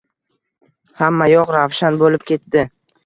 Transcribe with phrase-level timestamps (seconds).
[1.01, 2.65] Hammayoq ravshan bo‘lib ketdi.